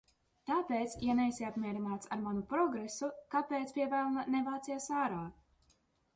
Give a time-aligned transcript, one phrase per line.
[0.51, 5.23] Tāpēc, ja neesi apmierināts ar manu progresu, kāpēc, pie velna, nevācies ārā?